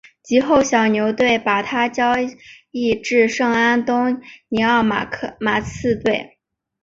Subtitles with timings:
[0.23, 2.15] 及后小牛队把他交
[2.71, 5.05] 易至圣安东尼奥马
[5.61, 6.39] 刺队。